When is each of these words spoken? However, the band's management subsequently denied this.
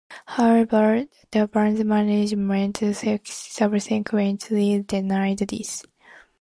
However, 0.25 1.05
the 1.29 1.47
band's 1.47 1.83
management 1.83 2.77
subsequently 3.27 4.81
denied 4.81 5.37
this. 5.37 5.85